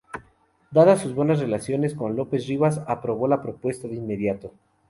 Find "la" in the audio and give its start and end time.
3.27-3.43